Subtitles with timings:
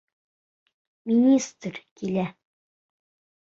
[1.11, 2.25] Министр килә!